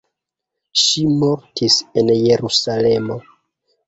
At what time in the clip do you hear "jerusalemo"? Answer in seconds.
2.21-3.19